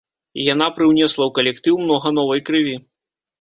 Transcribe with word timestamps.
Яна 0.53 0.67
прыўнесла 0.77 1.23
ў 1.25 1.31
калектыў 1.37 1.75
многа 1.85 2.13
новай 2.19 2.43
крыві. 2.49 2.75